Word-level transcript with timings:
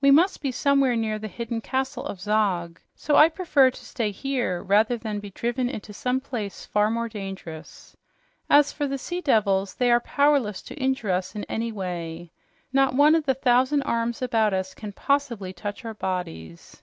We 0.00 0.10
must 0.10 0.40
be 0.40 0.50
somewhere 0.50 0.96
near 0.96 1.18
the 1.18 1.28
hidden 1.28 1.60
castle 1.60 2.06
of 2.06 2.22
Zog, 2.22 2.80
so 2.94 3.16
I 3.16 3.28
prefer 3.28 3.70
to 3.70 3.84
stay 3.84 4.10
here 4.10 4.62
rather 4.62 4.96
than 4.96 5.20
be 5.20 5.28
driven 5.28 5.68
into 5.68 5.92
some 5.92 6.20
place 6.22 6.64
far 6.64 6.90
more 6.90 7.06
dangerous. 7.06 7.94
As 8.48 8.72
for 8.72 8.86
the 8.86 8.96
sea 8.96 9.20
devils, 9.20 9.74
they 9.74 9.90
are 9.90 10.00
powerless 10.00 10.62
to 10.62 10.74
injure 10.80 11.10
us 11.10 11.34
in 11.34 11.44
any 11.50 11.70
way. 11.70 12.32
Not 12.72 12.94
one 12.94 13.14
of 13.14 13.26
those 13.26 13.36
thousand 13.42 13.82
arms 13.82 14.22
about 14.22 14.54
us 14.54 14.72
can 14.72 14.92
possibly 14.92 15.52
touch 15.52 15.84
our 15.84 15.92
bodies." 15.92 16.82